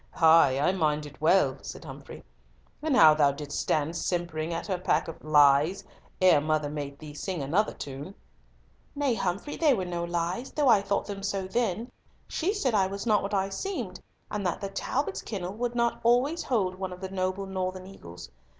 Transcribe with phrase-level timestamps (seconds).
[0.19, 2.23] Ay, I mind it well," said Humfrey,
[2.81, 5.83] "and how thou didst stand simpering at her pack of lies,
[6.19, 8.15] ere mother made thee sing another tune."
[8.95, 11.91] "Nay, Humfrey, they were no lies, though I thought them so then.
[12.27, 13.99] She said I was not what I seemed,
[14.31, 18.31] and that the Talbots' kennel would not always hold one of the noble northern eagles.